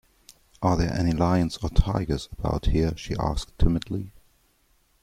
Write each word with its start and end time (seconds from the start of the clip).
‘Are 0.63 0.77
there 0.77 0.91
any 0.91 1.11
lions 1.11 1.57
or 1.61 1.69
tigers 1.69 2.27
about 2.31 2.65
here?’ 2.65 2.97
she 2.97 3.13
asked 3.19 3.55
timidly. 3.59 4.11